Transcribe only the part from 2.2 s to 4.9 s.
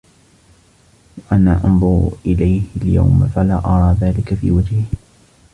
إلَيْهِ الْيَوْمَ فَلَا أَرَى ذَلِكَ فِي وَجْهِهِ